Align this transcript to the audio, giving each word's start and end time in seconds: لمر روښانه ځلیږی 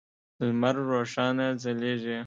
لمر 0.47 0.75
روښانه 0.91 1.47
ځلیږی 1.63 2.17